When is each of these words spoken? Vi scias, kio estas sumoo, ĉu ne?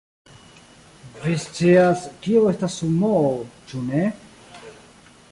Vi 1.25 1.33
scias, 1.43 2.05
kio 2.23 2.41
estas 2.53 2.77
sumoo, 2.81 3.29
ĉu 3.73 3.83
ne? 3.91 4.01